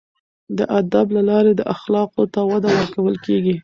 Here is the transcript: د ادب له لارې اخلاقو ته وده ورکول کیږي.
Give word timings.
د 0.57 0.59
ادب 0.79 1.07
له 1.15 1.21
لارې 1.29 1.51
اخلاقو 1.75 2.23
ته 2.33 2.39
وده 2.51 2.69
ورکول 2.77 3.15
کیږي. 3.25 3.55